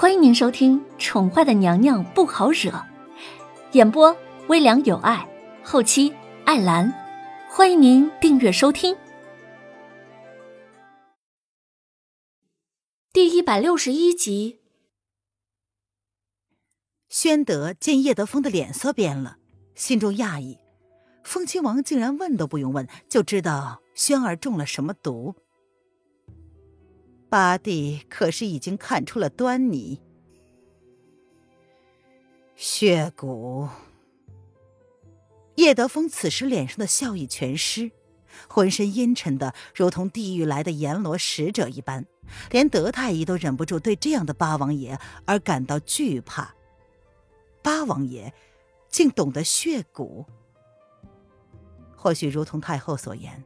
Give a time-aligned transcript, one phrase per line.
[0.00, 2.70] 欢迎您收听《宠坏的娘娘不好惹》，
[3.72, 5.28] 演播微凉有爱，
[5.64, 6.14] 后期
[6.44, 6.94] 艾兰。
[7.50, 8.96] 欢迎您订阅收听。
[13.12, 14.60] 第一百六十一集，
[17.08, 19.38] 宣德见叶德风的脸色变了，
[19.74, 20.60] 心中讶异，
[21.24, 25.34] 凤亲王竟然问都不用问就知道轩儿中了什么毒。
[27.28, 30.00] 八弟可是已经看出了端倪。
[32.56, 33.68] 血骨。
[35.56, 37.90] 叶德风此时脸上的笑意全失，
[38.48, 42.06] 浑身阴沉的如同地狱来的阎罗使者一般，
[42.50, 46.54] 连德太医都忍不住对这样的八王爷而感到惧怕。
[47.62, 48.32] 八王爷
[48.88, 50.24] 竟懂得血骨，
[51.94, 53.44] 或许如同太后所言，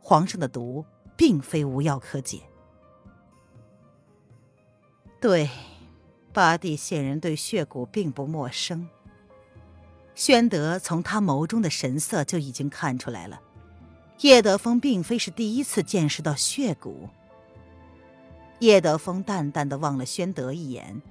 [0.00, 0.84] 皇上的毒
[1.16, 2.40] 并非无药可解。
[5.20, 5.50] 对，
[6.32, 8.88] 八弟显然对血骨并不陌生。
[10.14, 13.40] 宣德从他眸中的神色就已经看出来了，
[14.20, 17.10] 叶德风并非是第一次见识到血骨。
[18.60, 21.02] 叶德风淡淡的望了宣德一眼，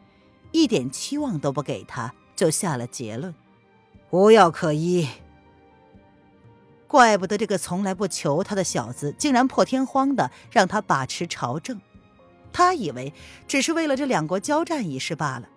[0.51, 3.33] 一点期望都不给他，就下了结论：
[4.09, 5.07] 无药可医。
[6.87, 11.79] 怪不得这个从来不求他的小子，竟然破天荒的让他把持朝政。
[12.59, 13.13] 他以为
[13.47, 15.47] 只是为了这两国交战一事罢了，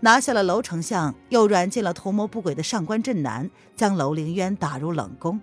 [0.00, 5.40] 拿下了楼丞相，又软禁了图谋不轨的上官镇南，将楼凌渊打入冷宫，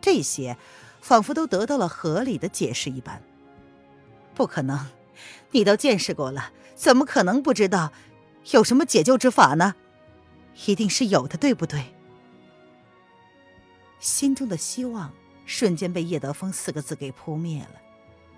[0.00, 0.56] 这些
[1.00, 3.20] 仿佛都得到了合理的解释一般。
[4.32, 4.86] 不可能，
[5.50, 7.92] 你都见识过了，怎么可能不知道
[8.52, 9.74] 有什么解救之法呢？
[10.66, 11.86] 一定是有的，对不对？
[13.98, 15.12] 心中的希望
[15.46, 17.80] 瞬间被叶德风四个字给扑灭了，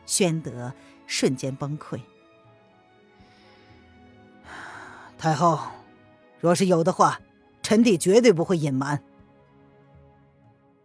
[0.07, 0.73] 宣德。
[1.07, 2.01] 瞬间崩溃。
[5.19, 5.59] 太后，
[6.41, 7.21] 若是有的话，
[7.63, 9.03] 臣弟绝对不会隐瞒。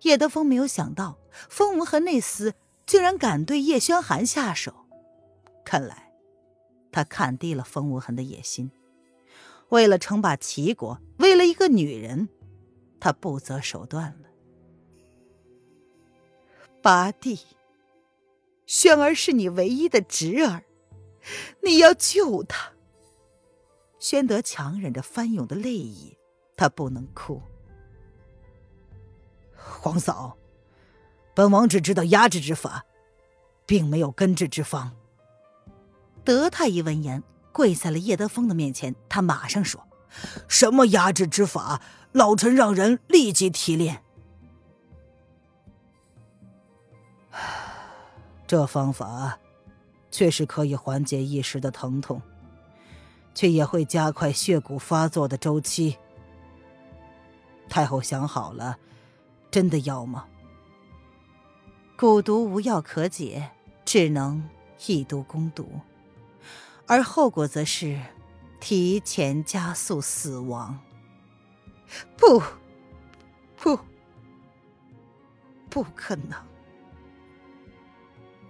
[0.03, 1.17] 叶德风没有想到，
[1.49, 2.53] 风无痕那厮
[2.85, 4.73] 竟然敢对叶轩寒下手，
[5.65, 6.11] 看来
[6.91, 8.71] 他看低了风无痕的野心。
[9.69, 12.29] 为了称霸齐国，为了一个女人，
[12.99, 14.29] 他不择手段了。
[16.81, 17.39] 八弟。
[18.69, 20.61] 轩儿是你唯一的侄儿，
[21.63, 22.69] 你要救他。
[23.97, 26.15] 宣德强忍着翻涌的泪意，
[26.55, 27.41] 他不能哭。
[29.55, 30.37] 皇嫂，
[31.33, 32.85] 本王只知道压制之法，
[33.65, 34.95] 并没有根治之方。
[36.23, 39.83] 德太医闻言，跪在了叶德风的面前，他马上说
[40.47, 41.81] ：“什么压制之法？
[42.11, 44.03] 老臣让人立即提炼。”
[48.49, 49.37] 这方法
[50.09, 52.19] 确实可以缓解一时的疼痛，
[53.35, 55.95] 却也会加快血骨发作的周期。
[57.69, 58.79] 太后想好了，
[59.51, 60.25] 真的要吗？
[61.95, 63.51] 蛊毒无药可解，
[63.85, 64.49] 只能
[64.87, 65.81] 以毒攻毒，
[66.87, 68.01] 而后果则是
[68.59, 70.79] 提前加速死亡。
[72.17, 72.41] 不，
[73.57, 73.79] 不，
[75.69, 76.48] 不可能！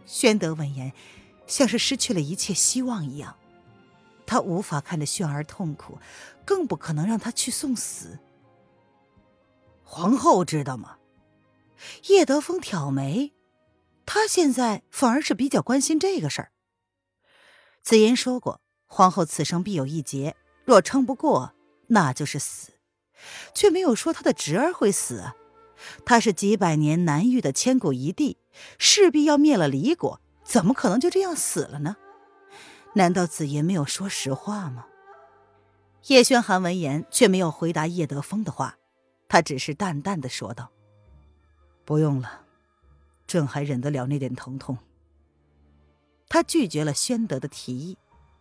[0.10, 0.92] 宣德闻言，
[1.46, 3.38] 像是失去了一切希望一样。
[4.26, 6.00] 他无法看着轩儿痛苦，
[6.44, 8.18] 更不可能让他去送死。
[9.84, 10.98] 皇后知道吗？
[12.08, 13.34] 叶德风挑眉，
[14.08, 16.52] 他现在反而是比较关心这个事儿。
[17.84, 21.54] 紫言说过，皇后此生必有一劫，若撑不过，
[21.90, 22.74] 那就是死，
[23.54, 25.34] 却没有说他的侄儿会死。
[26.06, 28.38] 他是几百年难遇的千古一帝。
[28.78, 31.96] 势必要灭了李国，怎么可能就这样死了呢？
[32.96, 34.88] 难道子言没有说实话吗？
[36.08, 38.78] 叶轩寒闻言却没有回答叶德风的话，
[39.30, 40.72] 他只是淡淡的说道
[41.86, 42.42] ：“不用了，
[43.28, 44.78] 朕还忍得了那点疼痛。”
[46.28, 47.98] 他拒绝了宣德的提议，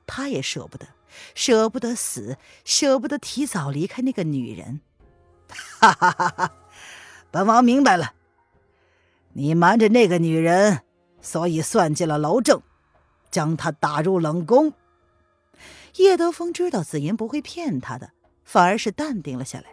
[0.06, 0.88] 他也舍不得，
[1.34, 4.80] 舍不得死，舍不得提早离开那个女人。
[5.80, 6.52] 哈哈哈哈！
[7.30, 8.14] 本王明白了。
[9.34, 10.82] 你瞒着那个女人，
[11.20, 12.62] 所以算计了娄正，
[13.30, 14.72] 将她打入冷宫。
[15.96, 18.12] 叶德风知道紫妍不会骗他的，
[18.44, 19.66] 反而是淡定了下来，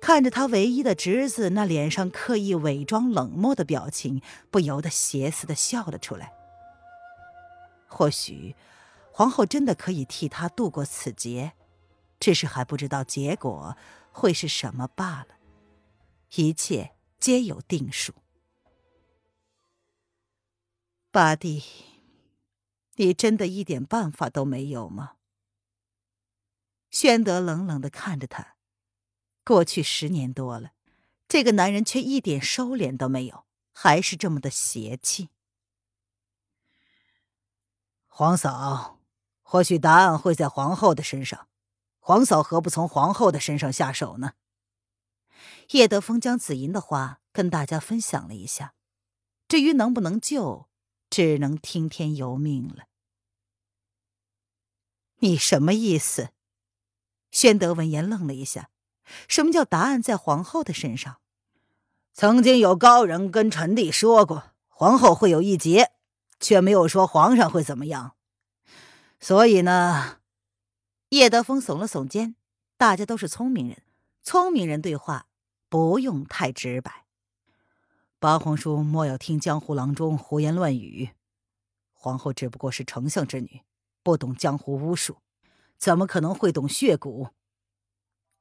[0.00, 4.20] 看着他唯一的侄子那脸上刻意伪装冷漠的表情，
[4.50, 6.32] 不由得邪似的笑了出来。
[7.86, 8.56] 或许，
[9.12, 11.52] 皇后真的可以替他度过此劫，
[12.18, 13.76] 只是还不知道结果
[14.10, 15.26] 会是什么罢了。
[16.34, 18.14] 一切皆有定数。
[21.10, 21.62] 八弟，
[22.94, 25.16] 你真的一点办法都没有吗？
[26.90, 28.56] 宣德冷冷的看着他。
[29.44, 30.72] 过去十年多了，
[31.28, 33.44] 这个男人却一点收敛都没有，
[33.74, 35.28] 还是这么的邪气。
[38.06, 39.00] 皇嫂，
[39.42, 41.48] 或许答案会在皇后的身上，
[41.98, 44.32] 皇嫂何不从皇后的身上下手呢？
[45.72, 48.74] 叶德风将紫银的话跟大家分享了一下，
[49.48, 50.68] 至于能不能救，
[51.08, 52.84] 只能听天由命了。
[55.18, 56.30] 你什么意思？
[57.30, 58.68] 宣德闻言愣了一下。
[59.28, 61.20] 什么叫答案在皇后的身上？
[62.12, 65.92] 曾经有高人跟臣弟说过，皇后会有一劫，
[66.38, 68.14] 却没有说皇上会怎么样。
[69.20, 70.20] 所以呢，
[71.08, 72.36] 叶德风耸了耸肩。
[72.76, 73.82] 大家都是聪明人，
[74.22, 75.26] 聪明人对话
[75.72, 77.06] 不用太直白。
[78.18, 81.12] 八皇叔莫要听江湖郎中胡言乱语。
[81.94, 83.62] 皇后只不过是丞相之女，
[84.02, 85.16] 不懂江湖巫术，
[85.78, 87.30] 怎么可能会懂血蛊？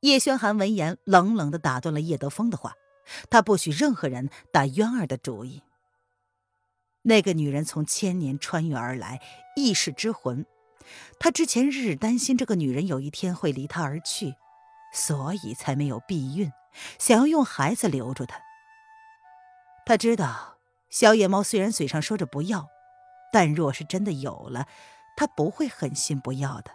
[0.02, 2.76] 叶轩寒闻言，冷冷的打断了叶德风的话
[3.32, 5.64] ：“他不许任何人打渊儿的主意。
[7.04, 9.22] 那个女人从千年穿越而来，
[9.56, 10.46] 一世之魂。
[11.18, 14.36] 他之前日日担心这个女人有一天会离他而去，
[14.94, 16.52] 所以才没有避孕，
[16.98, 18.42] 想要用孩子留住他。
[19.86, 20.58] 他知道
[20.90, 22.70] 小野猫虽然嘴上说着不要，
[23.32, 24.68] 但若是真的有了，
[25.16, 26.72] 他不会狠心不要的。”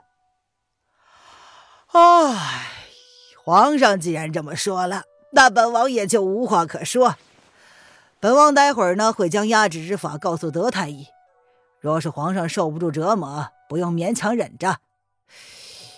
[1.93, 2.73] 唉。
[3.45, 7.15] 皇上既然这么说了，那本王也就无话可说。
[8.19, 11.07] 本王待会儿呢会将压制之法告诉德太医，
[11.79, 14.81] 若是皇上受不住折磨，不用勉强忍着。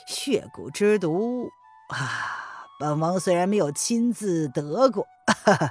[0.06, 1.48] 血蛊之毒
[1.88, 2.47] 啊，
[2.78, 5.70] 本王虽然没有亲自得过，哈哈，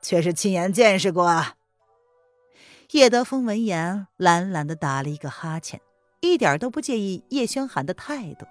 [0.00, 1.26] 却是亲眼见识过。
[1.26, 1.54] 啊。
[2.92, 5.82] 叶德风闻言，懒懒的打了一个哈欠，
[6.20, 8.46] 一点都不介意叶轩寒的态度。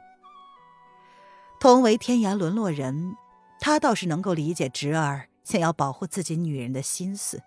[1.59, 3.15] 同为天涯沦落人，
[3.59, 7.41] 他倒是能够理解侄儿想要保护自己女人的心思。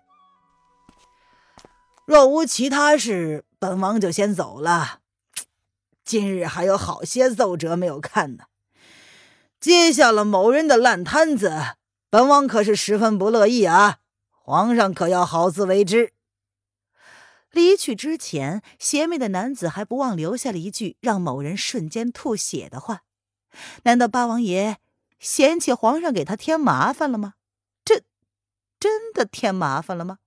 [2.05, 4.99] 若无其他事，本王就先走了。
[6.03, 8.45] 今日还有好些奏折没有看呢，
[9.59, 11.75] 接下了某人的烂摊子，
[12.09, 13.99] 本王可是十分不乐意啊！
[14.31, 16.13] 皇上可要好自为之。
[17.51, 23.01] 离去之前，邪魅的男子还不忘留下了一句让某人瞬间吐血的话。
[23.83, 24.77] 难道八王爷
[25.19, 27.33] 嫌弃皇上给他添麻烦了吗？
[27.83, 28.03] 这
[28.79, 30.19] 真的添麻烦了吗？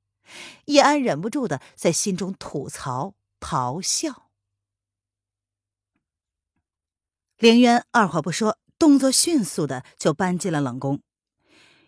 [0.67, 4.29] 叶安忍不住的在心中吐槽咆哮。
[7.39, 10.99] 凌渊二话不说，动作迅速的就搬进了冷宫。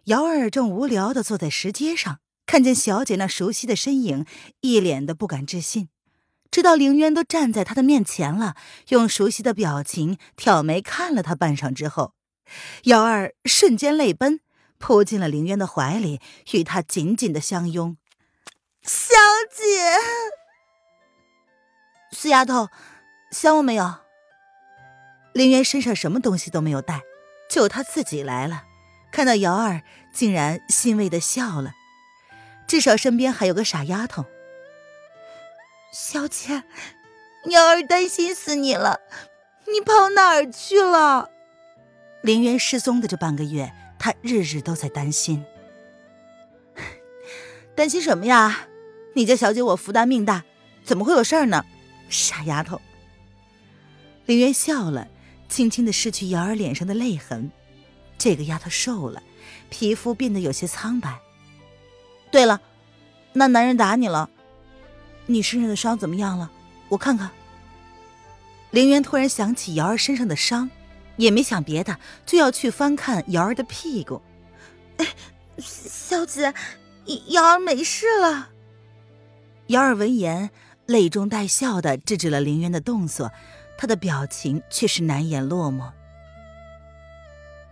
[0.05, 4.25] 瑶儿正无聊的坐在石阶上，看见小姐那熟悉的身影，
[4.61, 5.89] 一脸的不敢置信。
[6.53, 8.55] 直到凌渊都站在他的面前了，
[8.91, 12.13] 用熟悉的表情挑眉看了他半晌之后，
[12.85, 14.39] 瑶儿瞬间泪奔，
[14.79, 16.21] 扑进了凌渊的怀里，
[16.53, 17.97] 与他紧紧的相拥。
[18.83, 19.17] 小
[19.51, 19.99] 姐，
[22.17, 22.69] 死丫头，
[23.33, 24.04] 想我没有？
[25.35, 27.03] 林渊身上什么东西都没有带，
[27.51, 28.65] 就他自己来了。
[29.11, 29.83] 看到瑶儿，
[30.13, 31.73] 竟然欣慰的笑了，
[32.67, 34.25] 至少身边还有个傻丫头。
[35.93, 36.63] 小姐，
[37.51, 39.01] 瑶儿担心死你了，
[39.67, 41.31] 你跑哪儿去了？
[42.23, 45.45] 林渊失踪的这半个月，他日日都在担心。
[47.75, 48.69] 担心什么呀？
[49.15, 50.45] 你家小姐我福大命大，
[50.85, 51.65] 怎么会有事儿呢？
[52.09, 52.81] 傻丫头。
[54.27, 55.07] 林渊笑了，
[55.55, 57.49] 轻轻的拭去瑶儿脸上的泪痕。
[58.19, 59.23] 这个丫头瘦了，
[59.71, 61.21] 皮肤变得有些苍白。
[62.33, 62.61] 对了，
[63.35, 64.29] 那男人打你了？
[65.27, 66.51] 你身上的伤怎么样了？
[66.89, 67.31] 我看看。
[68.73, 70.69] 凌渊突然想起瑶儿身上的伤，
[71.19, 74.21] 也没想别的，就要去翻看瑶儿的屁股。
[75.59, 76.53] 小姐，
[77.29, 78.49] 瑶儿没事了。
[79.69, 80.51] 瑶儿闻言，
[80.87, 83.31] 泪中带笑的制止了凌渊的动作，
[83.77, 85.91] 他的表情却是难掩落寞。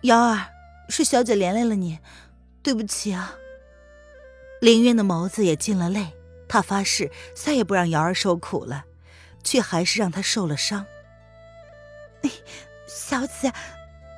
[0.03, 0.49] 瑶儿，
[0.89, 1.99] 是小姐连累了你，
[2.63, 3.35] 对不起啊。
[4.61, 6.13] 凌渊的眸子也进了泪。
[6.49, 8.85] 他发誓再也不让瑶儿受苦了，
[9.43, 10.85] 却还是让她受了伤。
[12.87, 13.51] 小姐，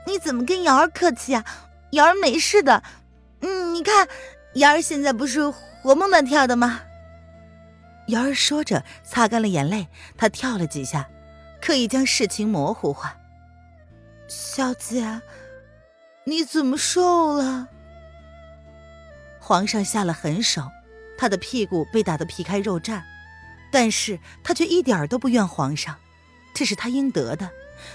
[0.04, 1.44] 你怎么跟瑶儿客气啊？
[1.92, 2.82] 瑶儿没事的。
[3.40, 4.08] 嗯，你看，
[4.54, 6.80] 瑶儿现在不是活蹦乱跳的吗？
[8.08, 9.86] 瑶儿说着，擦干了眼泪，
[10.16, 11.08] 她跳了几下，
[11.64, 13.16] 刻意将事情模糊化。
[14.28, 15.22] 小姐，
[16.24, 17.68] 你怎么瘦了？
[19.40, 20.70] 皇上下了狠手。
[21.16, 23.02] 他的屁股被打得皮开肉绽，
[23.72, 25.96] 但是他却一点都不怨皇上，
[26.54, 27.48] 这是他应得的。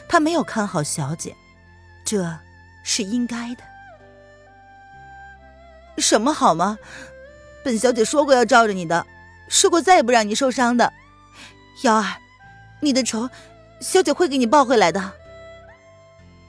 [0.07, 1.35] 他没有看好小姐，
[2.03, 2.39] 这
[2.83, 3.63] 是应该的。
[5.99, 6.79] 什么好吗？
[7.63, 9.05] 本小姐说过要罩着你的，
[9.47, 10.91] 说过再也不让你受伤的。
[11.83, 12.17] 瑶儿，
[12.79, 13.29] 你的仇，
[13.79, 15.13] 小姐会给你抱回来的。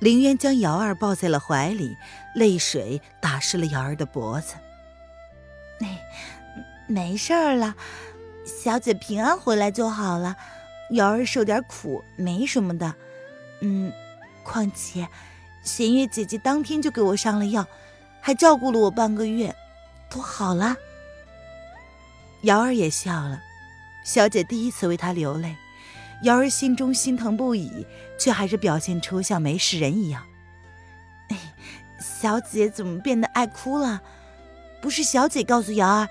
[0.01, 1.97] 凌渊将瑶儿抱在了怀里，
[2.35, 4.55] 泪水打湿了瑶儿的脖子。
[5.81, 6.01] 哎，
[6.87, 7.75] 没事儿了，
[8.45, 10.37] 小姐平安回来就好了。
[10.93, 12.95] 瑶儿受点苦，没什么的。
[13.61, 13.93] 嗯，
[14.43, 15.07] 况且
[15.63, 17.67] 弦月姐姐当天就给我上了药，
[18.21, 19.55] 还照顾了我半个月，
[20.09, 20.75] 都好了。
[22.43, 23.41] 瑶儿也笑了，
[24.03, 25.55] 小姐第一次为她流泪，
[26.23, 27.87] 瑶儿心中心疼不已，
[28.19, 30.25] 却还是表现出像没事人一样。
[31.29, 31.39] 哎，
[32.01, 34.03] 小姐怎么变得爱哭了？
[34.83, 36.09] 不是小姐告诉瑶儿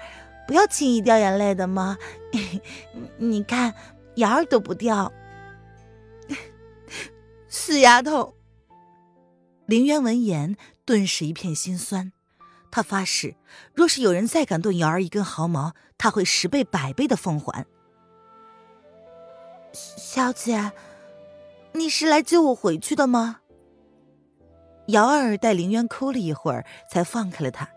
[0.47, 1.97] 不要轻易掉眼泪的吗？
[3.17, 3.73] 你看，
[4.15, 5.11] 瑶儿都不掉。
[7.49, 8.35] 死丫头！
[9.65, 12.11] 凌渊闻言，顿时一片心酸。
[12.71, 13.35] 他发誓，
[13.73, 17.65] 若是有人再敢动瑶儿一根毫毛，他会十倍百倍的奉还。
[19.73, 20.71] 小姐，
[21.73, 23.37] 你是来救我回去的吗？
[24.87, 27.69] 瑶儿待林渊哭了一会儿，才放开了他。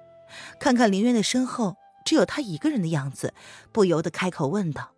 [0.59, 3.35] 看看林渊的身后只有他一个人的样子，
[3.71, 4.93] 不由得开口问道：“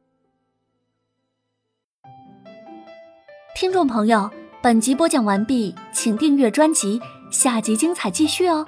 [3.56, 4.30] 听众朋友，
[4.62, 7.00] 本集播讲完毕，请订阅专辑，
[7.32, 8.64] 下集精彩继续哦。”